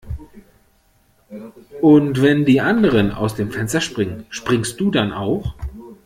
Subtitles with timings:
[1.79, 5.53] Und wenn die anderen aus dem Fenster springen, springst du dann auch?